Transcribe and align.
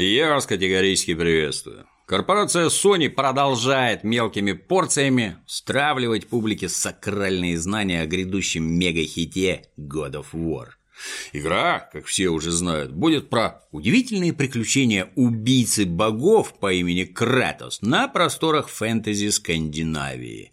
Я 0.00 0.32
вас 0.32 0.46
категорически 0.46 1.16
приветствую. 1.16 1.84
Корпорация 2.06 2.66
Sony 2.68 3.08
продолжает 3.08 4.04
мелкими 4.04 4.52
порциями 4.52 5.38
стравливать 5.44 6.28
публике 6.28 6.68
сакральные 6.68 7.58
знания 7.58 8.02
о 8.02 8.06
грядущем 8.06 8.62
мегахите 8.62 9.64
God 9.76 10.12
of 10.12 10.26
War. 10.34 10.66
Игра, 11.32 11.90
как 11.92 12.06
все 12.06 12.28
уже 12.28 12.52
знают, 12.52 12.92
будет 12.92 13.28
про 13.28 13.62
удивительные 13.72 14.32
приключения 14.32 15.10
убийцы 15.16 15.84
богов 15.84 16.56
по 16.60 16.72
имени 16.72 17.02
Кратос 17.02 17.82
на 17.82 18.06
просторах 18.06 18.68
фэнтези 18.68 19.30
Скандинавии. 19.30 20.52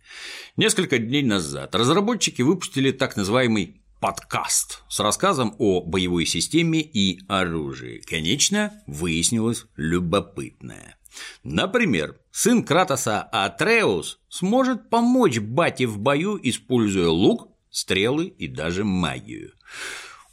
Несколько 0.58 0.98
дней 0.98 1.22
назад 1.22 1.76
разработчики 1.76 2.42
выпустили 2.42 2.90
так 2.90 3.16
называемый 3.16 3.80
подкаст 4.06 4.84
с 4.88 5.00
рассказом 5.00 5.56
о 5.58 5.82
боевой 5.82 6.28
системе 6.28 6.80
и 6.80 7.22
оружии. 7.28 8.04
Конечно, 8.06 8.72
выяснилось 8.86 9.66
любопытное. 9.78 11.00
Например, 11.44 12.16
сын 12.30 12.64
Кратоса 12.64 13.24
Атреус 13.24 14.20
сможет 14.30 14.92
помочь 14.92 15.40
бате 15.40 15.88
в 15.88 15.98
бою, 15.98 16.40
используя 16.40 17.10
лук, 17.10 17.48
стрелы 17.72 18.28
и 18.28 18.46
даже 18.48 18.84
магию. 18.84 19.54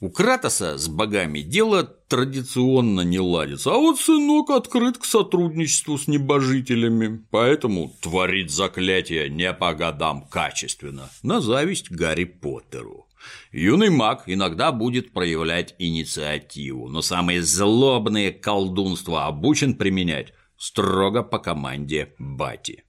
У 0.01 0.11
Кратоса 0.11 0.77
с 0.77 0.89
богами 0.89 1.41
дело 1.41 1.85
традиционно 1.85 3.01
не 3.01 3.21
ладится, 3.21 3.71
а 3.71 3.79
вот 3.79 3.99
сынок 3.99 4.51
открыт 4.51 4.99
к 4.99 5.07
сотрудничеству 5.07 5.97
с 5.97 6.09
небожителями, 6.09 7.25
поэтому 7.31 7.97
творит 8.03 8.51
заклятие 8.51 9.31
не 9.31 9.51
по 9.55 9.73
годам 9.73 10.27
качественно, 10.29 11.09
на 11.23 11.41
зависть 11.41 11.91
Гарри 11.91 12.25
Поттеру. 12.25 13.07
Юный 13.51 13.91
маг 13.91 14.25
иногда 14.27 14.73
будет 14.73 15.13
проявлять 15.13 15.75
инициативу, 15.79 16.89
но 16.89 17.03
самые 17.03 17.43
злобные 17.43 18.33
колдунства 18.33 19.27
обучен 19.27 19.75
применять 19.75 20.33
строго 20.57 21.23
по 21.23 21.39
команде 21.39 22.15
Бати. 22.19 22.85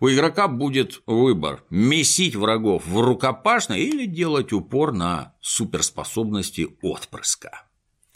У 0.00 0.08
игрока 0.08 0.46
будет 0.46 1.02
выбор– 1.06 1.64
месить 1.70 2.36
врагов 2.36 2.86
в 2.86 3.00
рукопашной 3.00 3.80
или 3.80 4.06
делать 4.06 4.52
упор 4.52 4.92
на 4.92 5.34
суперспособности 5.40 6.68
отпрыска. 6.82 7.67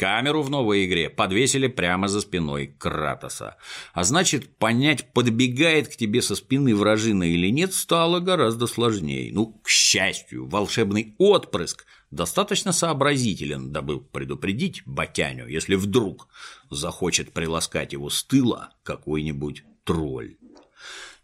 Камеру 0.03 0.43
в 0.43 0.51
новой 0.51 0.87
игре 0.87 1.09
подвесили 1.09 1.69
прямо 1.69 2.09
за 2.09 2.23
спиной 2.23 2.75
Кратоса. 2.77 3.55
А 3.95 4.03
значит, 4.03 4.57
понять, 4.57 5.13
подбегает 5.13 5.87
к 5.87 5.95
тебе 5.95 6.23
со 6.23 6.35
спины 6.35 6.75
вражина 6.75 7.23
или 7.23 7.53
нет, 7.53 7.73
стало 7.73 8.19
гораздо 8.19 8.67
сложнее. 8.67 9.31
Ну, 9.33 9.61
к 9.63 9.69
счастью, 9.69 10.49
волшебный 10.49 11.15
отпрыск 11.19 11.87
достаточно 12.11 12.73
сообразителен, 12.73 13.71
дабы 13.71 14.01
предупредить 14.01 14.83
Батяню, 14.87 15.47
если 15.47 15.77
вдруг 15.77 16.27
захочет 16.69 17.33
приласкать 17.33 17.93
его 17.93 18.11
с 18.11 18.25
тыла 18.25 18.71
какой-нибудь 18.83 19.63
тролль. 19.85 20.35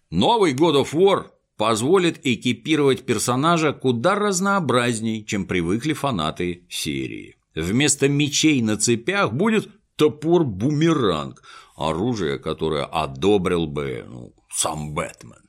Новый 0.08 0.54
God 0.54 0.84
of 0.84 0.92
War 0.92 1.32
позволит 1.56 2.24
экипировать 2.24 3.04
персонажа 3.04 3.72
куда 3.72 4.14
разнообразней, 4.14 5.24
чем 5.24 5.46
привыкли 5.46 5.94
фанаты 5.94 6.64
серии. 6.68 7.37
Вместо 7.58 8.08
мечей 8.08 8.62
на 8.62 8.76
цепях 8.76 9.32
будет 9.32 9.68
топор-бумеранг, 9.96 11.42
оружие, 11.74 12.38
которое 12.38 12.84
одобрил 12.84 13.66
бы 13.66 14.04
ну, 14.08 14.32
сам 14.48 14.94
Бэтмен. 14.94 15.42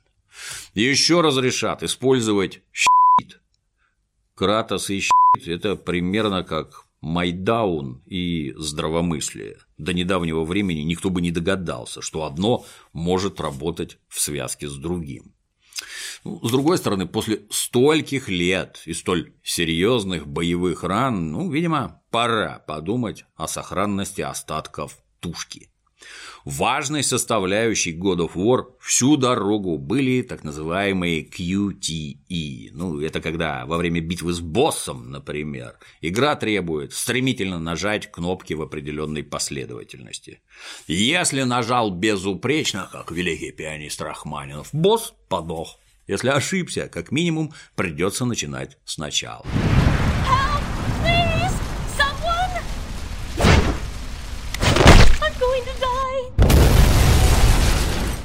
Еще 0.74 1.20
разрешат 1.20 1.84
использовать 1.84 2.62
щит. 2.72 3.40
Кратос 4.34 4.90
и 4.90 4.98
щит– 4.98 5.12
это 5.46 5.76
примерно 5.76 6.42
как 6.42 6.86
Майдаун 7.00 8.02
и 8.06 8.54
здравомыслие. 8.56 9.58
До 9.78 9.92
недавнего 9.92 10.44
времени 10.44 10.80
никто 10.80 11.10
бы 11.10 11.20
не 11.20 11.30
догадался, 11.30 12.02
что 12.02 12.24
одно 12.24 12.66
может 12.92 13.40
работать 13.40 13.98
в 14.08 14.20
связке 14.20 14.68
с 14.68 14.74
другим. 14.74 15.32
Ну, 16.24 16.40
с 16.42 16.50
другой 16.50 16.78
стороны, 16.78 17.06
после 17.06 17.42
стольких 17.50 18.28
лет 18.28 18.82
и 18.84 18.92
столь 18.92 19.32
серьезных 19.42 20.26
боевых 20.26 20.84
ран, 20.84 21.32
ну, 21.32 21.50
видимо, 21.50 22.02
пора 22.10 22.58
подумать 22.58 23.24
о 23.36 23.48
сохранности 23.48 24.20
остатков 24.20 24.98
тушки. 25.20 25.69
Важной 26.44 27.02
составляющей 27.02 27.96
God 27.96 28.18
of 28.18 28.34
War 28.34 28.64
всю 28.80 29.16
дорогу 29.16 29.76
были 29.78 30.22
так 30.22 30.42
называемые 30.42 31.22
QTE. 31.24 32.70
Ну, 32.72 33.00
это 33.00 33.20
когда 33.20 33.66
во 33.66 33.76
время 33.76 34.00
битвы 34.00 34.32
с 34.32 34.40
боссом, 34.40 35.10
например, 35.10 35.78
игра 36.00 36.36
требует 36.36 36.92
стремительно 36.92 37.58
нажать 37.58 38.10
кнопки 38.10 38.54
в 38.54 38.62
определенной 38.62 39.22
последовательности. 39.22 40.40
Если 40.86 41.42
нажал 41.42 41.90
безупречно, 41.90 42.88
как 42.90 43.10
великий 43.10 43.52
пианист 43.52 44.00
Рахманинов, 44.00 44.68
босс 44.72 45.14
подох. 45.28 45.78
Если 46.06 46.28
ошибся, 46.28 46.88
как 46.88 47.12
минимум 47.12 47.52
придется 47.76 48.24
начинать 48.24 48.78
сначала. 48.84 49.46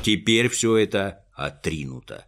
Теперь 0.06 0.50
все 0.50 0.78
это 0.78 1.26
отринуто. 1.34 2.28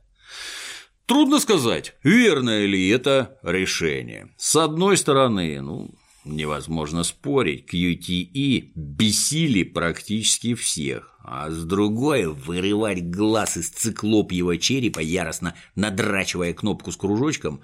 Трудно 1.05 1.39
сказать, 1.39 1.93
верное 2.01 2.65
ли 2.65 2.89
это 2.89 3.37
решение. 3.43 4.33
С 4.35 4.55
одной 4.55 4.97
стороны, 4.97 5.61
ну, 5.61 5.91
невозможно 6.25 7.03
спорить, 7.03 7.71
QTE 7.71 8.71
бесили 8.73 9.61
практически 9.61 10.55
всех, 10.55 11.19
а 11.23 11.51
с 11.51 11.65
другой– 11.65 12.25
вырывать 12.33 13.11
глаз 13.11 13.57
из 13.57 13.69
циклопьего 13.69 14.57
черепа, 14.57 14.97
яростно 14.99 15.53
надрачивая 15.75 16.55
кнопку 16.55 16.91
с 16.91 16.97
кружочком, 16.97 17.61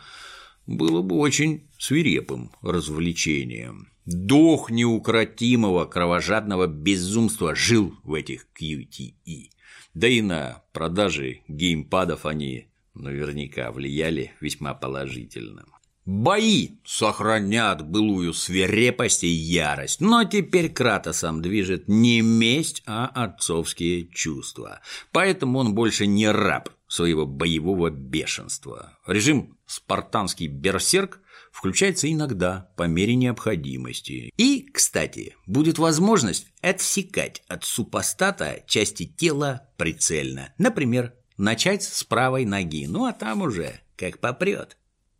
было 0.67 1.01
бы 1.01 1.15
очень 1.15 1.67
свирепым 1.79 2.51
развлечением. 2.61 3.87
Дух 4.05 4.69
неукротимого 4.69 5.85
кровожадного 5.85 6.67
безумства 6.67 7.55
жил 7.55 7.95
в 8.03 8.13
этих 8.13 8.45
QTE. 8.55 9.52
Да 9.93 10.07
и 10.07 10.21
на 10.21 10.63
продажи 10.73 11.41
геймпадов 11.47 12.25
они 12.25 12.67
наверняка 12.93 13.71
влияли 13.71 14.31
весьма 14.41 14.73
положительно. 14.73 15.65
Бои 16.05 16.71
сохранят 16.83 17.87
былую 17.87 18.33
свирепость 18.33 19.23
и 19.23 19.27
ярость, 19.27 20.01
но 20.01 20.25
теперь 20.25 20.69
Кратосом 20.69 21.41
движет 21.41 21.87
не 21.87 22.21
месть, 22.21 22.83
а 22.85 23.05
отцовские 23.05 24.07
чувства. 24.07 24.81
Поэтому 25.13 25.59
он 25.59 25.73
больше 25.73 26.05
не 26.05 26.29
раб 26.29 26.69
своего 26.87 27.25
боевого 27.25 27.89
бешенства. 27.89 28.99
Режим 29.07 29.57
«спартанский 29.65 30.47
берсерк» 30.47 31.21
включается 31.53 32.11
иногда 32.11 32.71
по 32.75 32.83
мере 32.83 33.15
необходимости. 33.15 34.33
И, 34.37 34.67
кстати, 34.73 35.35
будет 35.45 35.77
возможность 35.77 36.47
отсекать 36.61 37.43
от 37.47 37.63
супостата 37.63 38.63
части 38.67 39.05
тела 39.05 39.69
прицельно. 39.77 40.53
Например, 40.57 41.13
начать 41.37 41.83
с 41.83 42.03
правой 42.03 42.45
ноги, 42.45 42.87
ну 42.87 43.05
а 43.05 43.13
там 43.13 43.43
уже 43.43 43.79
как 43.95 44.19
попрет. 44.19 44.77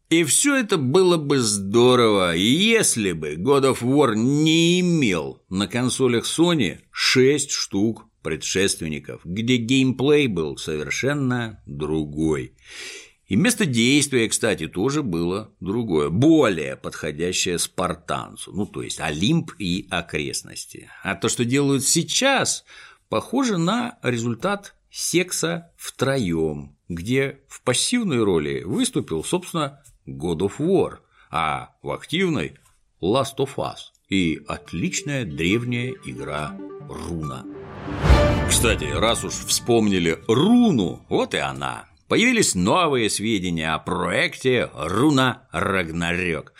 И 0.10 0.24
все 0.24 0.58
это 0.58 0.78
было 0.78 1.18
бы 1.18 1.40
здорово, 1.40 2.36
если 2.36 3.14
бы 3.14 3.36
God 3.36 3.72
of 3.74 3.82
War 3.82 4.16
не 4.16 4.80
имел 4.82 5.44
на 5.50 5.68
консолях 5.68 6.26
Sony 6.26 6.80
6 6.92 7.52
штук 7.52 8.08
предшественников, 8.24 9.22
где 9.24 9.58
геймплей 9.58 10.28
был 10.28 10.58
совершенно 10.58 11.62
другой. 11.66 12.56
И 13.28 13.36
место 13.36 13.66
действия, 13.66 14.28
кстати, 14.28 14.68
тоже 14.68 15.02
было 15.02 15.54
другое, 15.60 16.10
более 16.10 16.76
подходящее 16.76 17.58
спартанцу, 17.58 18.52
ну 18.52 18.66
то 18.66 18.82
есть 18.82 19.00
Олимп 19.00 19.52
и 19.60 19.88
окрестности. 19.90 20.90
А 21.04 21.16
то, 21.16 21.30
что 21.30 21.46
делают 21.46 21.86
сейчас, 21.86 22.66
похоже 23.08 23.58
на 23.58 23.98
результат 24.04 24.76
секса 24.92 25.72
втроем, 25.78 26.76
где 26.90 27.40
в 27.48 27.62
пассивной 27.64 28.24
роли 28.24 28.64
выступил, 28.64 29.24
собственно, 29.24 29.82
God 30.06 30.40
of 30.40 30.58
War, 30.60 30.98
а 31.32 31.76
в 31.82 31.92
активной 31.92 32.58
Last 33.02 33.38
of 33.38 33.56
Us 33.56 33.94
и 34.10 34.42
отличная 34.48 35.26
древняя 35.26 35.94
игра 36.06 36.58
Руна. 36.90 37.46
Кстати, 38.48 38.84
раз 38.84 39.24
уж 39.24 39.34
вспомнили 39.34 40.20
Руну, 40.28 41.06
вот 41.10 41.34
и 41.34 41.38
она, 41.38 41.86
появились 42.14 42.54
новые 42.54 43.10
сведения 43.10 43.74
о 43.74 43.80
проекте 43.80 44.70
«Руна 44.76 45.48
Рагнарёк», 45.52 46.54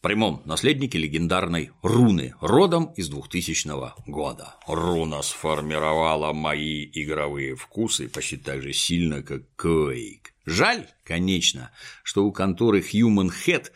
прямом 0.00 0.40
наследнике 0.46 0.96
легендарной 0.96 1.70
руны, 1.82 2.32
родом 2.40 2.94
из 2.96 3.10
2000 3.10 4.08
года. 4.10 4.54
Руна 4.66 5.20
сформировала 5.20 6.32
мои 6.32 6.88
игровые 6.94 7.56
вкусы 7.56 8.08
почти 8.08 8.38
так 8.38 8.62
же 8.62 8.72
сильно, 8.72 9.22
как 9.22 9.42
Quake. 9.62 10.28
Жаль, 10.46 10.86
конечно, 11.04 11.70
что 12.02 12.24
у 12.24 12.32
конторы 12.32 12.80
Human 12.80 13.30
Head 13.46 13.66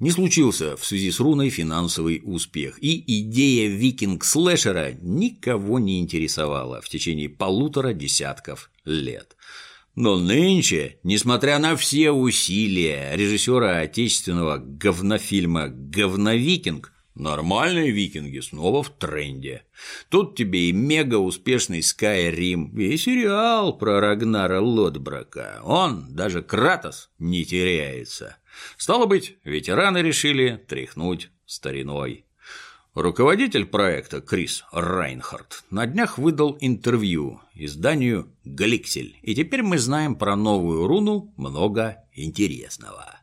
не 0.00 0.10
случился 0.10 0.76
в 0.76 0.84
связи 0.84 1.10
с 1.10 1.18
руной 1.18 1.48
финансовый 1.48 2.20
успех, 2.22 2.78
и 2.82 3.22
идея 3.22 3.70
викинг-слэшера 3.70 4.98
никого 5.00 5.78
не 5.78 5.98
интересовала 5.98 6.82
в 6.82 6.90
течение 6.90 7.30
полутора 7.30 7.94
десятков 7.94 8.70
лет. 8.84 9.34
Но 10.00 10.16
нынче, 10.16 11.00
несмотря 11.02 11.58
на 11.58 11.74
все 11.74 12.12
усилия 12.12 13.16
режиссера 13.16 13.80
отечественного 13.80 14.58
говнофильма 14.58 15.70
«Говновикинг», 15.70 16.92
Нормальные 17.16 17.90
викинги 17.90 18.38
снова 18.38 18.84
в 18.84 18.90
тренде. 18.90 19.64
Тут 20.08 20.36
тебе 20.36 20.68
и 20.68 20.72
мега 20.72 21.16
успешный 21.16 21.80
Skyrim, 21.80 22.78
и 22.78 22.96
сериал 22.96 23.76
про 23.76 23.98
Рагнара 23.98 24.60
Лотбрака. 24.60 25.60
Он, 25.64 26.14
даже 26.14 26.42
Кратос, 26.42 27.10
не 27.18 27.44
теряется. 27.44 28.36
Стало 28.76 29.06
быть, 29.06 29.36
ветераны 29.42 29.98
решили 29.98 30.64
тряхнуть 30.68 31.32
стариной. 31.44 32.27
Руководитель 33.00 33.64
проекта 33.64 34.20
Крис 34.20 34.64
Райнхард 34.72 35.62
на 35.70 35.86
днях 35.86 36.18
выдал 36.18 36.58
интервью 36.60 37.40
изданию 37.54 38.26
«Галиксель», 38.44 39.16
и 39.22 39.36
теперь 39.36 39.62
мы 39.62 39.78
знаем 39.78 40.16
про 40.16 40.34
новую 40.34 40.88
руну 40.88 41.32
много 41.36 41.98
интересного. 42.12 43.20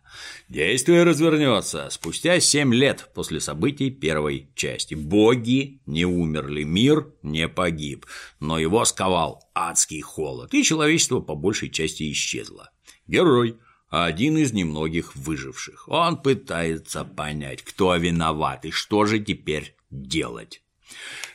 Действие 0.47 1.03
развернется 1.03 1.89
спустя 1.91 2.39
семь 2.39 2.73
лет 2.73 3.09
после 3.13 3.41
событий 3.41 3.89
первой 3.89 4.49
части. 4.55 4.93
Боги 4.95 5.81
не 5.85 6.05
умерли, 6.05 6.63
мир 6.63 7.11
не 7.21 7.49
погиб, 7.49 8.05
но 8.39 8.57
его 8.57 8.85
сковал 8.85 9.43
адский 9.53 9.99
холод, 9.99 10.53
и 10.53 10.63
человечество 10.63 11.19
по 11.19 11.35
большей 11.35 11.69
части 11.69 12.09
исчезло. 12.13 12.71
Герой 13.07 13.57
один 13.89 14.37
из 14.37 14.53
немногих 14.53 15.15
выживших. 15.15 15.87
Он 15.87 16.17
пытается 16.21 17.03
понять, 17.03 17.61
кто 17.61 17.95
виноват 17.95 18.65
и 18.65 18.71
что 18.71 19.05
же 19.05 19.19
теперь 19.19 19.75
делать. 19.89 20.61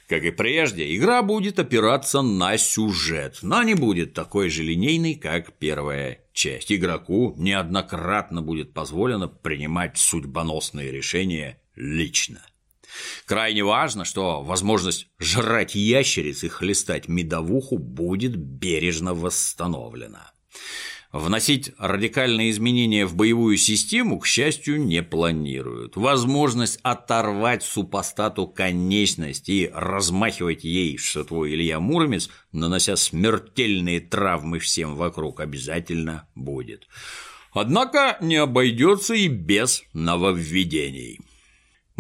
Как 0.09 0.25
и 0.25 0.31
прежде, 0.33 0.97
игра 0.97 1.23
будет 1.23 1.61
опираться 1.61 2.21
на 2.21 2.59
сюжет, 2.59 3.39
но 3.43 3.63
не 3.63 3.75
будет 3.75 4.13
такой 4.13 4.51
же 4.51 4.65
линейной, 4.65 5.15
как 5.15 5.53
первая 5.59 6.25
часть. 6.33 6.73
Игроку 6.73 7.35
неоднократно 7.39 8.43
будет 8.43 8.75
позволено 8.75 9.29
принимать 9.29 9.99
судьбоносные 9.99 10.91
решения 10.91 11.61
лично. 11.77 12.45
Крайне 13.25 13.63
важно, 13.63 14.05
что 14.05 14.43
возможность 14.43 15.07
жрать 15.21 15.77
ящериц 15.77 16.43
и 16.43 16.49
хлестать 16.49 17.07
медовуху 17.07 17.79
будет 17.79 18.35
бережно 18.37 19.15
восстановлена. 19.15 20.33
Вносить 21.13 21.73
радикальные 21.77 22.51
изменения 22.51 23.05
в 23.05 23.17
боевую 23.17 23.57
систему, 23.57 24.21
к 24.21 24.27
счастью, 24.27 24.81
не 24.81 25.03
планируют. 25.03 25.97
Возможность 25.97 26.79
оторвать 26.83 27.65
супостату 27.65 28.47
конечность 28.47 29.49
и 29.49 29.69
размахивать 29.75 30.63
ей, 30.63 30.99
что 30.99 31.25
твой 31.25 31.55
Илья 31.55 31.81
Муромец, 31.81 32.31
нанося 32.53 32.95
смертельные 32.95 33.99
травмы 33.99 34.61
всем 34.61 34.95
вокруг, 34.95 35.41
обязательно 35.41 36.29
будет. 36.37 36.87
Однако 37.53 38.17
не 38.21 38.37
обойдется 38.37 39.15
и 39.15 39.27
без 39.27 39.83
нововведений 39.93 41.19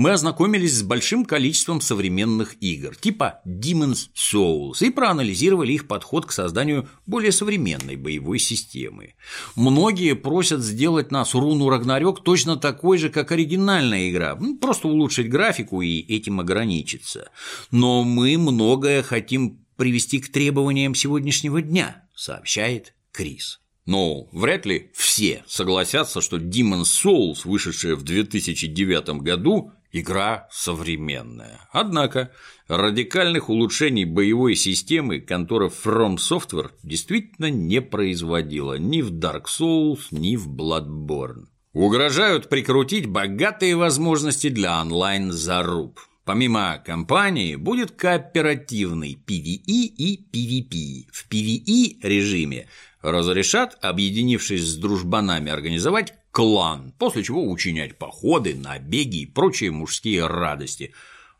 мы 0.00 0.12
ознакомились 0.12 0.78
с 0.78 0.82
большим 0.82 1.26
количеством 1.26 1.82
современных 1.82 2.56
игр, 2.62 2.96
типа 2.96 3.42
Demon's 3.46 4.08
Souls, 4.16 4.76
и 4.80 4.88
проанализировали 4.88 5.74
их 5.74 5.86
подход 5.86 6.24
к 6.24 6.32
созданию 6.32 6.88
более 7.04 7.32
современной 7.32 7.96
боевой 7.96 8.38
системы. 8.38 9.12
Многие 9.56 10.14
просят 10.14 10.62
сделать 10.62 11.12
нас 11.12 11.34
руну 11.34 11.68
Рагнарёк 11.68 12.24
точно 12.24 12.56
такой 12.56 12.96
же, 12.96 13.10
как 13.10 13.30
оригинальная 13.30 14.08
игра, 14.08 14.34
ну, 14.40 14.56
просто 14.56 14.88
улучшить 14.88 15.28
графику 15.28 15.82
и 15.82 16.00
этим 16.00 16.40
ограничиться. 16.40 17.30
Но 17.70 18.02
мы 18.02 18.38
многое 18.38 19.02
хотим 19.02 19.66
привести 19.76 20.18
к 20.20 20.32
требованиям 20.32 20.94
сегодняшнего 20.94 21.60
дня, 21.60 22.08
сообщает 22.14 22.94
Крис. 23.12 23.60
Но 23.84 24.30
вряд 24.32 24.64
ли 24.64 24.92
все 24.94 25.44
согласятся, 25.46 26.22
что 26.22 26.38
Demon's 26.38 26.84
Souls, 26.84 27.40
вышедшая 27.44 27.96
в 27.96 28.02
2009 28.02 29.20
году, 29.20 29.72
Игра 29.92 30.46
современная. 30.52 31.68
Однако 31.72 32.30
радикальных 32.68 33.48
улучшений 33.48 34.04
боевой 34.04 34.54
системы 34.54 35.20
контора 35.20 35.68
From 35.68 36.16
Software 36.16 36.70
действительно 36.84 37.50
не 37.50 37.80
производила 37.80 38.78
ни 38.78 39.02
в 39.02 39.10
Dark 39.10 39.46
Souls, 39.46 40.02
ни 40.12 40.36
в 40.36 40.48
Bloodborne. 40.48 41.46
Угрожают 41.72 42.48
прикрутить 42.48 43.06
богатые 43.06 43.74
возможности 43.74 44.48
для 44.48 44.80
онлайн-заруб. 44.80 45.98
Помимо 46.24 46.80
кампании 46.84 47.56
будет 47.56 47.90
кооперативный 47.90 49.14
PvE 49.14 49.62
и 49.66 50.28
PvP. 50.32 51.08
В 51.12 51.28
PvE 51.28 51.98
режиме 52.02 52.68
разрешат, 53.02 53.76
объединившись 53.80 54.64
с 54.64 54.76
дружбанами, 54.76 55.50
организовать 55.50 56.14
клан, 56.32 56.92
после 56.98 57.22
чего 57.22 57.48
учинять 57.48 57.98
походы, 57.98 58.54
набеги 58.54 59.22
и 59.22 59.26
прочие 59.26 59.70
мужские 59.70 60.26
радости, 60.26 60.92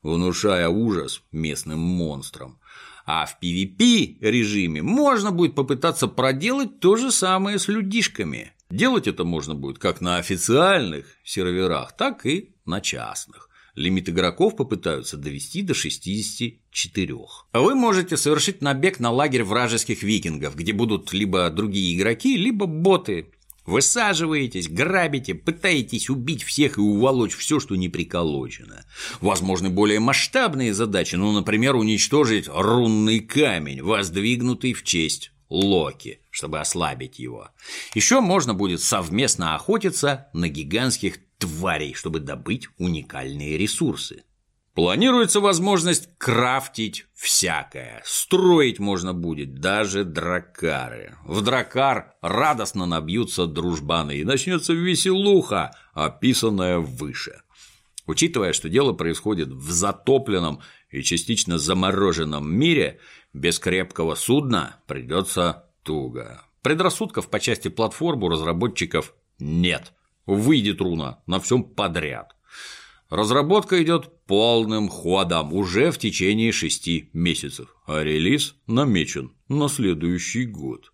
внушая 0.03 0.69
ужас 0.69 1.23
местным 1.33 1.81
монстрам. 1.81 2.59
А 3.07 3.27
в 3.27 3.39
PvP 3.43 4.19
режиме 4.21 4.83
можно 4.83 5.33
будет 5.33 5.55
попытаться 5.55 6.07
проделать 6.07 6.81
то 6.81 6.97
же 6.97 7.11
самое 7.11 7.59
с 7.59 7.67
людишками. 7.69 8.53
Делать 8.71 9.09
это 9.09 9.25
можно 9.25 9.55
будет 9.55 9.79
как 9.79 10.01
на 10.01 10.19
официальных 10.19 11.07
серверах, 11.25 11.97
так 11.97 12.25
и 12.25 12.55
на 12.67 12.81
частных. 12.81 13.49
Лимит 13.75 14.09
игроков 14.09 14.57
попытаются 14.57 15.17
довести 15.17 15.63
до 15.63 15.75
64. 15.75 17.15
Вы 17.53 17.75
можете 17.75 18.17
совершить 18.17 18.63
набег 18.63 19.01
на 19.01 19.11
лагерь 19.11 19.43
вражеских 19.43 20.03
викингов, 20.03 20.55
где 20.55 20.73
будут 20.73 21.13
либо 21.13 21.49
другие 21.51 21.97
игроки, 21.97 22.37
либо 22.37 22.67
боты. 22.67 23.33
Высаживаетесь, 23.67 24.69
грабите, 24.69 25.35
пытаетесь 25.35 26.11
убить 26.11 26.43
всех 26.43 26.79
и 26.79 26.81
уволочь 26.81 27.37
все, 27.37 27.61
что 27.61 27.77
не 27.77 27.89
приколочено. 27.89 28.85
Возможны 29.21 29.71
более 29.71 30.01
масштабные 30.01 30.75
задачи, 30.75 31.17
ну, 31.17 31.33
например, 31.33 31.77
уничтожить 31.77 32.49
рунный 32.49 33.21
камень, 33.21 33.83
воздвигнутый 33.83 34.73
в 34.73 34.83
честь 34.83 35.33
Локи, 35.51 36.21
чтобы 36.31 36.61
ослабить 36.61 37.19
его. 37.19 37.49
Еще 37.95 38.21
можно 38.21 38.55
будет 38.55 38.81
совместно 38.81 39.57
охотиться 39.57 40.29
на 40.33 40.49
гигантских 40.49 41.17
тварей, 41.39 41.95
чтобы 41.95 42.21
добыть 42.21 42.69
уникальные 42.79 43.59
ресурсы. 43.59 44.23
Планируется 44.75 45.41
возможность 45.41 46.09
крафтить 46.17 47.07
всякое. 47.15 48.03
Строить 48.05 48.79
можно 48.79 49.13
будет 49.13 49.57
даже 49.57 50.05
дракары. 50.05 51.17
В 51.25 51.43
дракар 51.43 52.15
радостно 52.23 52.87
набьются 52.87 53.47
дружбаны 53.47 54.19
и 54.19 54.25
начнется 54.25 54.73
веселуха, 54.73 55.73
описанная 55.93 56.79
выше. 56.79 57.43
Учитывая, 58.07 58.53
что 58.53 58.69
дело 58.69 58.93
происходит 58.93 59.49
в 59.49 59.71
затопленном 59.71 60.61
и 60.91 61.03
частично 61.03 61.59
замороженном 61.59 62.53
мире, 62.53 63.01
без 63.33 63.59
крепкого 63.59 64.15
судна 64.15 64.77
придется 64.87 65.67
туго. 65.83 66.43
Предрассудков 66.63 67.29
по 67.29 67.41
части 67.41 67.69
платформ 67.69 68.23
у 68.23 68.29
разработчиков 68.29 69.15
нет. 69.41 69.93
Выйдет 70.27 70.81
руна 70.81 71.23
на 71.27 71.41
всем 71.41 71.65
подряд. 71.65 72.37
Разработка 73.11 73.83
идет 73.83 74.25
полным 74.27 74.89
ходом 74.89 75.53
уже 75.53 75.91
в 75.91 75.99
течение 75.99 76.53
шести 76.53 77.11
месяцев, 77.13 77.75
а 77.87 78.05
релиз 78.05 78.55
намечен 78.69 79.33
на 79.49 79.69
следующий 79.69 80.47
год. 80.47 80.93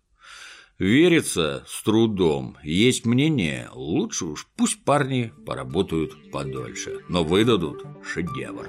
Верится 0.79 1.63
с 1.67 1.83
трудом. 1.83 2.57
Есть 2.63 3.05
мнение, 3.05 3.69
лучше 3.73 4.25
уж 4.25 4.47
пусть 4.55 4.83
парни 4.83 5.31
поработают 5.45 6.31
подольше, 6.31 7.01
но 7.07 7.23
выдадут 7.23 7.83
шедевр. 8.03 8.67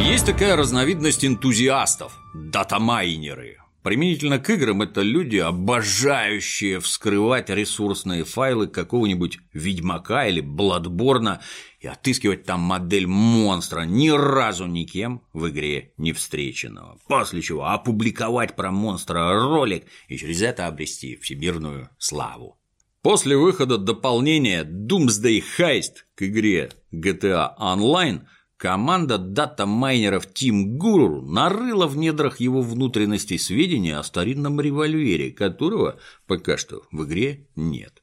Есть 0.00 0.26
такая 0.26 0.56
разновидность 0.56 1.24
энтузиастов– 1.24 2.18
датамайнеры. 2.34 3.59
Применительно 3.82 4.38
к 4.38 4.50
играм 4.50 4.82
это 4.82 5.00
люди, 5.00 5.38
обожающие 5.38 6.80
вскрывать 6.80 7.48
ресурсные 7.48 8.24
файлы 8.24 8.66
какого-нибудь 8.66 9.38
Ведьмака 9.54 10.26
или 10.26 10.42
Бладборна 10.42 11.40
и 11.78 11.86
отыскивать 11.86 12.44
там 12.44 12.60
модель 12.60 13.06
монстра, 13.06 13.82
ни 13.82 14.10
разу 14.10 14.66
никем 14.66 15.22
в 15.32 15.48
игре 15.48 15.94
не 15.96 16.12
встреченного. 16.12 16.98
После 17.08 17.40
чего 17.40 17.68
опубликовать 17.68 18.54
про 18.54 18.70
монстра 18.70 19.32
ролик 19.32 19.84
и 20.08 20.18
через 20.18 20.42
это 20.42 20.66
обрести 20.66 21.16
всемирную 21.16 21.88
славу. 21.96 22.58
После 23.00 23.34
выхода 23.34 23.78
дополнения 23.78 24.62
Doomsday 24.62 25.42
Heist 25.58 26.04
к 26.14 26.22
игре 26.22 26.70
GTA 26.92 27.56
Online 27.58 28.26
команда 28.60 29.16
дата-майнеров 29.16 30.26
Team 30.26 30.76
Guru 30.76 31.22
нарыла 31.22 31.86
в 31.86 31.96
недрах 31.96 32.40
его 32.40 32.60
внутренностей 32.60 33.38
сведения 33.38 33.96
о 33.96 34.02
старинном 34.02 34.60
револьвере, 34.60 35.30
которого 35.30 35.98
пока 36.26 36.58
что 36.58 36.82
в 36.92 37.04
игре 37.04 37.48
нет. 37.56 38.02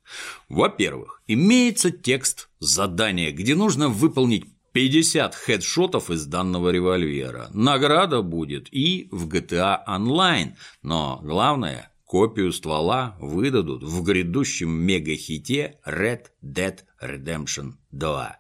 Во-первых, 0.50 1.22
имеется 1.28 1.92
текст 1.92 2.50
задания, 2.60 3.32
где 3.32 3.54
нужно 3.54 3.88
выполнить 3.88 4.46
50 4.72 5.36
хедшотов 5.36 6.10
из 6.10 6.26
данного 6.26 6.70
револьвера. 6.70 7.50
Награда 7.54 8.24
будет 8.24 8.68
и 8.72 9.10
в 9.12 9.28
GTA 9.28 9.78
Online, 9.88 10.54
но 10.82 11.20
главное– 11.24 11.94
копию 12.06 12.52
ствола 12.52 13.16
выдадут 13.20 13.84
в 13.84 14.02
грядущем 14.02 14.72
мегахите 14.72 15.78
Red 15.86 16.28
Dead 16.44 16.80
Redemption 17.00 17.74
2. 17.92 18.40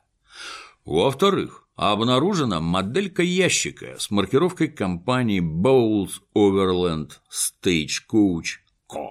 Во-вторых, 0.87 1.67
обнаружена 1.75 2.61
моделька 2.61 3.21
ящика 3.21 3.97
с 3.99 4.09
маркировкой 4.09 4.69
компании 4.69 5.41
Bowles 5.41 6.21
Overland 6.33 7.11
Stagecoach 7.29 8.61
Co. 8.89 9.09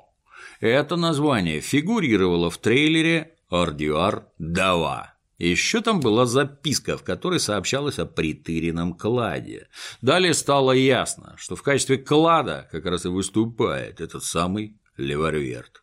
Это 0.60 0.96
название 0.96 1.60
фигурировало 1.60 2.48
в 2.48 2.56
трейлере 2.56 3.34
RDR 3.52 4.22
2. 4.38 5.14
Еще 5.36 5.82
там 5.82 6.00
была 6.00 6.24
записка, 6.24 6.96
в 6.96 7.02
которой 7.02 7.40
сообщалось 7.40 7.98
о 7.98 8.06
притыренном 8.06 8.94
кладе. 8.94 9.68
Далее 10.00 10.32
стало 10.32 10.72
ясно, 10.72 11.34
что 11.36 11.56
в 11.56 11.62
качестве 11.62 11.98
клада 11.98 12.66
как 12.72 12.86
раз 12.86 13.04
и 13.04 13.08
выступает 13.08 14.00
этот 14.00 14.24
самый 14.24 14.78
Леворверт. 14.96 15.82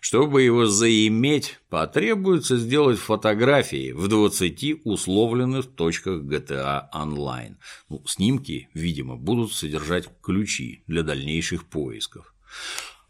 Чтобы 0.00 0.42
его 0.42 0.66
заиметь, 0.66 1.58
потребуется 1.68 2.56
сделать 2.56 2.98
фотографии 2.98 3.92
в 3.92 4.08
20 4.08 4.82
условленных 4.84 5.70
точках 5.74 6.22
GTA 6.22 6.88
Online. 6.92 7.56
Ну, 7.88 8.02
снимки, 8.06 8.68
видимо, 8.74 9.16
будут 9.16 9.52
содержать 9.52 10.08
ключи 10.22 10.82
для 10.86 11.02
дальнейших 11.02 11.64
поисков. 11.64 12.34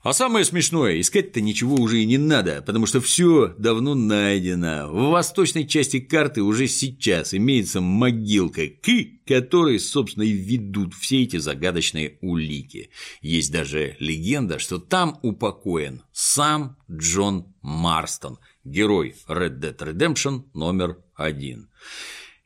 А 0.02 0.12
самое 0.12 0.44
смешное, 0.44 1.00
искать-то 1.00 1.40
ничего 1.40 1.76
уже 1.76 2.00
и 2.00 2.06
не 2.06 2.18
надо, 2.18 2.60
потому 2.66 2.86
что 2.86 3.00
все 3.00 3.54
давно 3.56 3.94
найдено. 3.94 4.88
В 4.88 5.10
восточной 5.10 5.64
части 5.64 6.00
карты 6.00 6.42
уже 6.42 6.66
сейчас 6.66 7.34
имеется 7.34 7.80
могилка, 7.80 8.66
к 8.66 8.88
которой, 9.24 9.78
собственно, 9.78 10.24
и 10.24 10.32
ведут 10.32 10.94
все 10.94 11.22
эти 11.22 11.36
загадочные 11.36 12.18
улики. 12.20 12.90
Есть 13.20 13.52
даже 13.52 13.94
легенда, 14.00 14.58
что 14.58 14.80
там 14.80 15.20
упокоен 15.22 16.02
сам 16.12 16.76
Джон 16.90 17.54
Марстон, 17.62 18.40
герой 18.64 19.14
Red 19.28 19.60
Dead 19.60 19.76
Redemption 19.76 20.42
номер 20.52 20.98
один. 21.14 21.68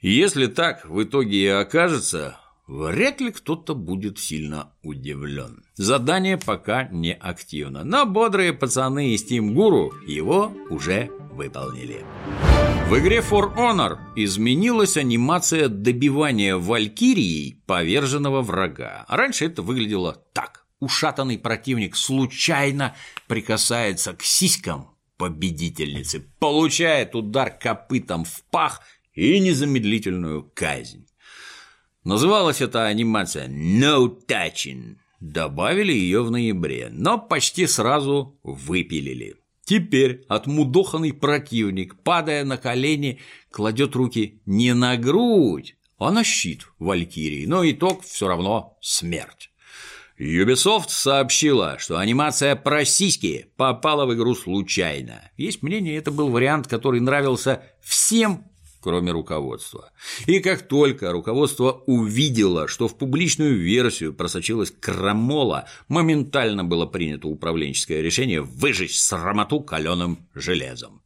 Если 0.03 0.47
так 0.47 0.85
в 0.85 1.03
итоге 1.03 1.45
и 1.45 1.47
окажется, 1.47 2.39
Вряд 2.66 3.20
ли 3.20 3.30
кто-то 3.30 3.76
будет 3.76 4.18
сильно 4.18 4.73
удивлен. 4.82 5.64
Задание 5.76 6.37
пока 6.37 6.88
не 6.90 7.14
активно, 7.14 7.85
но 7.85 8.06
бодрые 8.06 8.52
пацаны 8.52 9.14
из 9.14 9.25
Team 9.25 9.54
Guru 9.54 9.90
его 10.04 10.52
уже 10.68 11.11
выполнили. 11.30 12.04
В 12.88 12.99
игре 12.99 13.18
For 13.18 13.54
Honor 13.56 13.99
изменилась 14.16 14.96
анимация 14.96 15.68
добивания 15.68 16.56
валькирией 16.56 17.62
поверженного 17.66 18.42
врага. 18.42 19.04
Раньше 19.08 19.46
это 19.46 19.62
выглядело 19.62 20.25
так. 20.32 20.66
Ушатанный 20.80 21.38
противник 21.38 21.96
случайно 21.96 22.96
прикасается 23.28 24.12
к 24.12 24.23
сиськам 24.23 24.90
победительницы, 25.18 26.28
получает 26.40 27.14
удар 27.14 27.50
копытом 27.50 28.25
в 28.25 28.42
пах 28.50 28.82
и 29.14 29.38
незамедлительную 29.38 30.50
казнь. 30.52 31.06
Называлась 32.07 32.61
эта 32.61 32.87
анимация 32.87 33.49
«No 33.49 34.17
Touching». 34.29 34.99
Добавили 35.19 35.93
ее 35.93 36.23
в 36.23 36.31
ноябре, 36.31 36.89
но 36.93 37.19
почти 37.19 37.67
сразу 37.67 38.39
выпилили. 38.45 39.35
Теперь 39.65 40.25
отмудоханный 40.29 41.13
противник, 41.13 42.01
падая 42.05 42.45
на 42.45 42.59
колени, 42.59 43.19
кладет 43.51 43.97
руки 43.97 44.41
не 44.47 44.73
на 44.73 44.97
грудь, 44.97 45.75
а 45.99 46.13
на 46.13 46.23
щит 46.23 46.69
Валькирии, 46.79 47.45
но 47.45 47.69
итог 47.69 48.05
все 48.05 48.29
равно 48.29 48.79
смерть. 48.81 49.51
Ubisoft 50.17 50.91
сообщила, 50.91 51.77
что 51.81 51.99
анимация 51.99 52.55
про 52.55 52.85
сиськи 52.85 53.51
попала 53.57 54.07
в 54.07 54.15
игру 54.15 54.37
случайно. 54.37 55.33
Есть 55.37 55.61
мнение, 55.61 55.97
это 55.97 56.13
был 56.13 56.29
вариант, 56.29 56.69
который 56.69 57.01
нравился 57.01 57.65
всем 57.83 58.45
кроме 58.87 59.11
руководства. 59.11 59.90
И 60.26 60.38
как 60.38 60.69
только 60.69 61.11
руководство 61.11 61.83
увидело, 61.87 62.69
что 62.69 62.87
в 62.87 62.97
публичную 62.97 63.59
версию 63.59 64.14
просочилась 64.14 64.71
крамола, 64.71 65.66
моментально 65.88 66.62
было 66.62 66.87
принято 66.87 67.26
управленческое 67.26 68.00
решение 68.00 68.43
выжечь 68.43 68.97
срамоту 69.00 69.59
каленым 69.59 70.28
железом. 70.37 71.02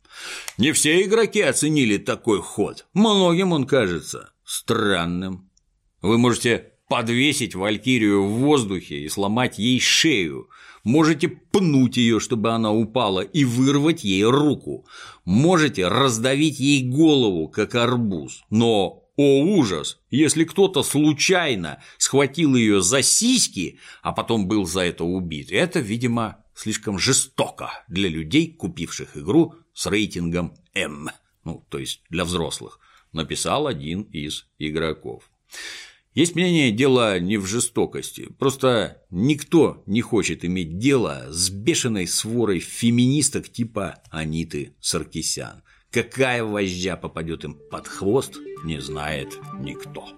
Не 0.58 0.72
все 0.72 1.02
игроки 1.02 1.40
оценили 1.40 1.96
такой 1.96 2.42
ход. 2.42 2.84
Многим 2.92 3.52
он 3.52 3.64
кажется 3.66 4.34
странным. 4.44 5.50
Вы 6.02 6.18
можете 6.18 6.72
подвесить 6.86 7.54
Валькирию 7.54 8.24
в 8.24 8.40
воздухе 8.40 8.98
и 8.98 9.08
сломать 9.08 9.58
ей 9.58 9.80
шею, 9.80 10.50
Можете 10.84 11.28
пнуть 11.28 11.96
ее, 11.96 12.20
чтобы 12.20 12.52
она 12.52 12.72
упала, 12.72 13.20
и 13.20 13.44
вырвать 13.44 14.04
ей 14.04 14.24
руку. 14.24 14.86
Можете 15.24 15.88
раздавить 15.88 16.58
ей 16.58 16.88
голову, 16.88 17.48
как 17.48 17.74
арбуз. 17.74 18.44
Но, 18.50 19.04
о 19.16 19.42
ужас, 19.42 19.98
если 20.10 20.44
кто-то 20.44 20.82
случайно 20.82 21.82
схватил 21.98 22.54
ее 22.54 22.80
за 22.80 23.02
сиськи, 23.02 23.78
а 24.02 24.12
потом 24.12 24.48
был 24.48 24.64
за 24.64 24.80
это 24.80 25.04
убит, 25.04 25.52
это, 25.52 25.80
видимо, 25.80 26.44
слишком 26.54 26.98
жестоко 26.98 27.70
для 27.88 28.08
людей, 28.08 28.52
купивших 28.52 29.16
игру 29.16 29.54
с 29.74 29.86
рейтингом 29.86 30.54
М, 30.74 31.10
ну, 31.44 31.64
то 31.68 31.78
есть 31.78 32.02
для 32.10 32.24
взрослых, 32.24 32.78
написал 33.12 33.66
один 33.66 34.02
из 34.02 34.46
игроков. 34.58 35.30
Есть 36.12 36.34
мнение, 36.34 36.72
дело 36.72 37.20
не 37.20 37.36
в 37.36 37.46
жестокости, 37.46 38.28
просто 38.36 39.00
никто 39.10 39.84
не 39.86 40.00
хочет 40.00 40.44
иметь 40.44 40.76
дело 40.78 41.26
с 41.28 41.50
бешеной 41.50 42.08
сворой 42.08 42.58
феминисток 42.58 43.48
типа 43.48 44.00
Аниты 44.10 44.74
Саркисян. 44.80 45.62
Какая 45.92 46.42
вожжа 46.42 46.96
попадет 46.96 47.44
им 47.44 47.56
под 47.70 47.86
хвост, 47.86 48.38
не 48.64 48.80
знает 48.80 49.38
никто. 49.60 50.08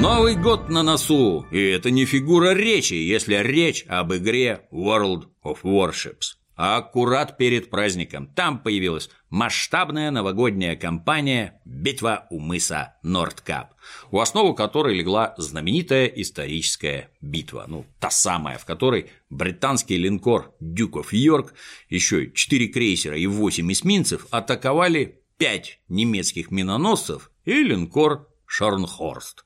Новый 0.00 0.34
год 0.34 0.68
на 0.68 0.82
носу, 0.82 1.46
и 1.52 1.60
это 1.60 1.92
не 1.92 2.04
фигура 2.04 2.52
речи, 2.52 2.94
если 2.94 3.36
речь 3.36 3.84
об 3.86 4.12
игре 4.12 4.62
World 4.72 5.26
of 5.44 5.58
Warships 5.62 6.37
а 6.58 6.78
аккурат 6.78 7.38
перед 7.38 7.70
праздником 7.70 8.26
там 8.26 8.58
появилась 8.58 9.10
масштабная 9.30 10.10
новогодняя 10.10 10.74
кампания 10.74 11.62
«Битва 11.64 12.26
у 12.30 12.40
мыса 12.40 12.96
Нордкап», 13.04 13.74
у 14.10 14.18
основы 14.18 14.56
которой 14.56 14.94
легла 14.94 15.34
знаменитая 15.38 16.06
историческая 16.06 17.10
битва, 17.20 17.66
ну, 17.68 17.86
та 18.00 18.10
самая, 18.10 18.58
в 18.58 18.64
которой 18.64 19.08
британский 19.30 19.96
линкор 19.96 20.52
«Дюков 20.58 21.12
Йорк», 21.12 21.54
еще 21.88 22.32
четыре 22.32 22.66
крейсера 22.66 23.16
и 23.16 23.28
восемь 23.28 23.72
эсминцев 23.72 24.26
атаковали 24.32 25.22
пять 25.38 25.78
немецких 25.88 26.50
миноносцев 26.50 27.30
и 27.44 27.62
линкор 27.62 28.28
«Шарнхорст». 28.46 29.44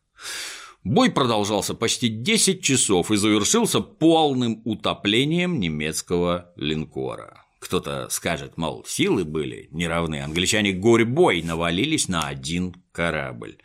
Бой 0.85 1.13
продолжался 1.13 1.75
почти 1.75 2.09
10 2.09 2.61
часов 2.61 3.13
и 3.13 3.17
завершился 3.17 3.81
полным 3.81 4.61
утоплением 4.65 5.61
немецкого 5.61 6.53
линкора. 6.57 7.45
Кто-то 7.61 8.09
скажет, 8.11 8.57
мол, 8.57 8.85
силы 8.85 9.25
были 9.25 9.69
неравны, 9.71 10.23
англичане 10.23 10.73
горь-бой 10.73 11.43
навалились 11.43 12.09
на 12.09 12.27
один 12.27 12.75
корабль. 12.91 13.59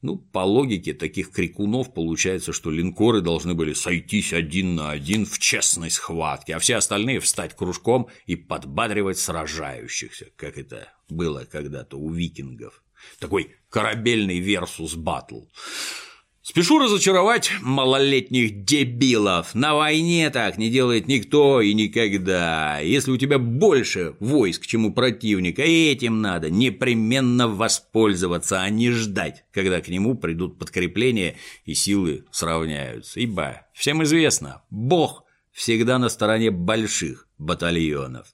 Ну, 0.00 0.16
по 0.16 0.44
логике 0.44 0.94
таких 0.94 1.32
крикунов 1.32 1.92
получается, 1.92 2.52
что 2.52 2.70
линкоры 2.70 3.20
должны 3.20 3.54
были 3.54 3.72
сойтись 3.72 4.32
один 4.32 4.76
на 4.76 4.92
один 4.92 5.26
в 5.26 5.40
честной 5.40 5.90
схватке, 5.90 6.54
а 6.54 6.60
все 6.60 6.76
остальные 6.76 7.18
встать 7.18 7.56
кружком 7.56 8.06
и 8.26 8.36
подбадривать 8.36 9.18
сражающихся, 9.18 10.28
как 10.36 10.56
это 10.56 10.88
было 11.08 11.44
когда-то 11.50 11.98
у 11.98 12.10
викингов. 12.10 12.80
Такой 13.18 13.56
корабельный 13.68 14.38
версус 14.38 14.94
батл. 14.94 15.40
Спешу 16.50 16.80
разочаровать 16.80 17.52
малолетних 17.62 18.64
дебилов. 18.64 19.54
На 19.54 19.76
войне 19.76 20.30
так 20.30 20.58
не 20.58 20.68
делает 20.68 21.06
никто 21.06 21.60
и 21.60 21.72
никогда. 21.74 22.80
Если 22.80 23.12
у 23.12 23.16
тебя 23.16 23.38
больше 23.38 24.16
войск, 24.18 24.66
чем 24.66 24.84
у 24.84 24.92
противника, 24.92 25.62
этим 25.62 26.20
надо 26.20 26.50
непременно 26.50 27.46
воспользоваться, 27.46 28.62
а 28.62 28.68
не 28.68 28.90
ждать, 28.90 29.44
когда 29.52 29.80
к 29.80 29.86
нему 29.86 30.16
придут 30.16 30.58
подкрепления 30.58 31.36
и 31.66 31.74
силы 31.74 32.24
сравняются. 32.32 33.20
Ибо 33.20 33.68
всем 33.72 34.02
известно, 34.02 34.64
Бог 34.70 35.22
всегда 35.52 36.00
на 36.00 36.08
стороне 36.08 36.50
больших 36.50 37.28
батальонов. 37.38 38.26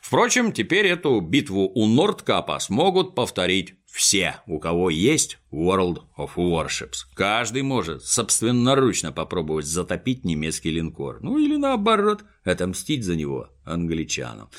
Впрочем, 0.00 0.50
теперь 0.50 0.86
эту 0.86 1.20
битву 1.20 1.70
у 1.72 1.86
Нордкапа 1.86 2.58
смогут 2.58 3.14
повторить 3.14 3.74
все, 3.94 4.40
у 4.48 4.58
кого 4.58 4.90
есть 4.90 5.38
World 5.52 6.02
of 6.18 6.30
Warships. 6.34 7.04
Каждый 7.14 7.62
может 7.62 8.04
собственноручно 8.04 9.12
попробовать 9.12 9.66
затопить 9.66 10.24
немецкий 10.24 10.72
линкор. 10.72 11.20
Ну 11.22 11.38
или 11.38 11.54
наоборот, 11.54 12.24
отомстить 12.42 13.04
за 13.04 13.14
него 13.14 13.50
англичанам. 13.64 14.50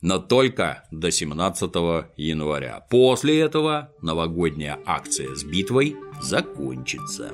Но 0.00 0.18
только 0.18 0.88
до 0.90 1.12
17 1.12 1.70
января. 2.16 2.84
После 2.90 3.38
этого 3.38 3.92
новогодняя 4.02 4.80
акция 4.84 5.36
с 5.36 5.44
битвой 5.44 5.94
закончится. 6.20 7.30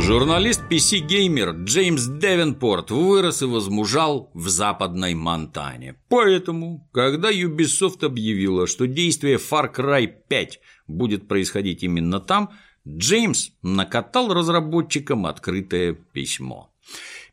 Журналист 0.00 0.62
PC 0.70 1.06
Gamer 1.06 1.64
Джеймс 1.64 2.06
Девенпорт 2.06 2.90
вырос 2.90 3.42
и 3.42 3.46
возмужал 3.46 4.30
в 4.32 4.48
западной 4.48 5.14
Монтане. 5.14 5.96
Поэтому, 6.08 6.88
когда 6.92 7.30
Ubisoft 7.30 8.04
объявила, 8.04 8.66
что 8.66 8.86
действие 8.86 9.36
Far 9.36 9.74
Cry 9.74 10.06
5 10.06 10.60
будет 10.86 11.28
происходить 11.28 11.82
именно 11.82 12.20
там, 12.20 12.50
Джеймс 12.86 13.50
накатал 13.62 14.32
разработчикам 14.32 15.26
открытое 15.26 15.92
письмо. 15.92 16.70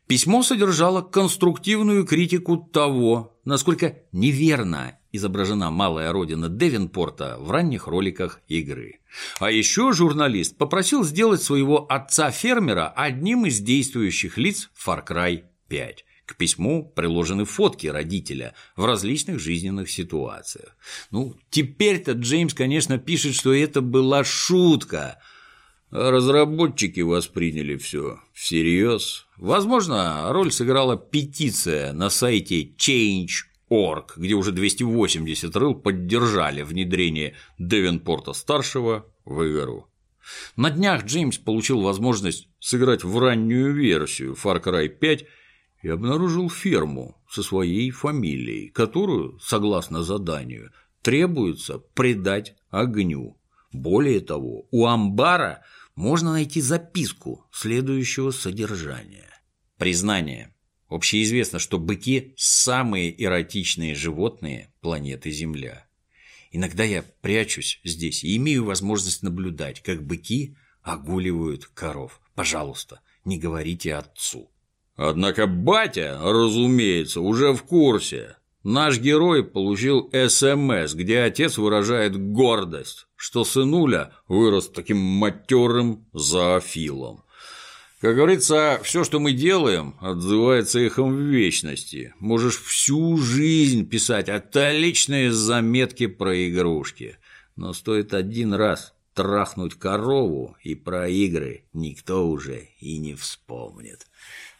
Письмо 0.06 0.44
содержало 0.44 1.02
конструктивную 1.02 2.04
критику 2.04 2.58
того, 2.58 3.36
насколько 3.44 3.98
неверно 4.12 4.98
изображена 5.10 5.70
малая 5.70 6.12
родина 6.12 6.48
Девинпорта 6.48 7.36
в 7.40 7.50
ранних 7.50 7.88
роликах 7.88 8.40
игры. 8.46 9.00
А 9.40 9.50
еще 9.50 9.92
журналист 9.92 10.56
попросил 10.56 11.02
сделать 11.02 11.42
своего 11.42 11.86
отца-фермера 11.90 12.88
одним 12.88 13.46
из 13.46 13.58
действующих 13.58 14.38
лиц 14.38 14.70
Far 14.76 15.04
Cry 15.04 15.42
5. 15.68 16.04
К 16.24 16.36
письму 16.36 16.92
приложены 16.94 17.44
фотки 17.44 17.88
родителя 17.88 18.54
в 18.76 18.84
различных 18.84 19.40
жизненных 19.40 19.90
ситуациях. 19.90 20.76
Ну, 21.10 21.34
теперь-то 21.50 22.12
Джеймс, 22.12 22.54
конечно, 22.54 22.98
пишет, 22.98 23.34
что 23.34 23.52
это 23.52 23.80
была 23.80 24.22
шутка, 24.22 25.18
разработчики 25.96 27.00
восприняли 27.00 27.76
все 27.76 28.20
всерьез. 28.34 29.26
Возможно, 29.36 30.30
роль 30.30 30.52
сыграла 30.52 30.96
петиция 30.96 31.92
на 31.92 32.10
сайте 32.10 32.64
Change.org, 32.64 34.14
где 34.16 34.34
уже 34.34 34.52
280 34.52 35.56
рыл 35.56 35.74
поддержали 35.74 36.62
внедрение 36.62 37.34
Девенпорта-старшего 37.58 39.06
в 39.24 39.50
игру. 39.50 39.86
На 40.56 40.70
днях 40.70 41.04
Джеймс 41.04 41.38
получил 41.38 41.80
возможность 41.80 42.48
сыграть 42.58 43.02
в 43.04 43.18
раннюю 43.18 43.72
версию 43.72 44.34
Far 44.34 44.62
Cry 44.62 44.88
5 44.88 45.24
и 45.82 45.88
обнаружил 45.88 46.50
ферму 46.50 47.16
со 47.30 47.42
своей 47.42 47.90
фамилией, 47.90 48.68
которую, 48.68 49.38
согласно 49.40 50.02
заданию, 50.02 50.72
требуется 51.00 51.78
предать 51.78 52.54
огню. 52.70 53.38
Более 53.72 54.20
того, 54.20 54.66
у 54.70 54.86
амбара 54.86 55.62
можно 55.96 56.32
найти 56.32 56.60
записку 56.60 57.46
следующего 57.50 58.30
содержания. 58.30 59.28
Признание. 59.78 60.54
Общеизвестно, 60.88 61.58
что 61.58 61.78
быки– 61.78 62.34
самые 62.36 63.22
эротичные 63.22 63.94
животные 63.94 64.72
планеты 64.80 65.32
Земля. 65.32 65.86
Иногда 66.52 66.84
я 66.84 67.02
прячусь 67.22 67.80
здесь 67.82 68.22
и 68.22 68.36
имею 68.36 68.64
возможность 68.64 69.22
наблюдать, 69.22 69.82
как 69.82 70.06
быки 70.06 70.56
огуливают 70.82 71.66
коров. 71.66 72.20
Пожалуйста, 72.34 73.00
не 73.24 73.38
говорите 73.38 73.94
отцу. 73.94 74.52
Однако 74.94 75.46
батя, 75.46 76.18
разумеется, 76.22 77.20
уже 77.20 77.52
в 77.52 77.64
курсе. 77.64 78.36
Наш 78.68 78.98
герой 78.98 79.44
получил 79.44 80.10
СМС, 80.12 80.94
где 80.94 81.20
отец 81.20 81.56
выражает 81.56 82.16
гордость, 82.16 83.06
что 83.14 83.44
сынуля 83.44 84.10
вырос 84.26 84.68
таким 84.68 84.96
матерым 84.96 86.04
зоофилом. 86.12 87.22
Как 88.00 88.16
говорится, 88.16 88.80
все, 88.82 89.04
что 89.04 89.20
мы 89.20 89.30
делаем, 89.30 89.94
отзывается 90.00 90.80
эхом 90.80 91.14
в 91.14 91.20
вечности. 91.20 92.12
Можешь 92.18 92.60
всю 92.60 93.16
жизнь 93.18 93.88
писать 93.88 94.28
отличные 94.28 95.30
заметки 95.30 96.08
про 96.08 96.36
игрушки, 96.48 97.18
но 97.54 97.72
стоит 97.72 98.14
один 98.14 98.52
раз 98.52 98.94
трахнуть 99.14 99.74
корову, 99.76 100.56
и 100.64 100.74
про 100.74 101.08
игры 101.08 101.62
никто 101.72 102.28
уже 102.28 102.70
и 102.80 102.98
не 102.98 103.14
вспомнит. 103.14 104.08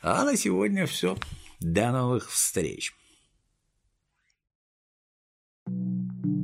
А 0.01 0.23
на 0.23 0.37
сегодня 0.37 0.87
все. 0.87 1.17
До 1.59 1.91
новых 1.91 2.31
встреч. 2.31 2.95
Thank 5.69 6.27
you. 6.27 6.36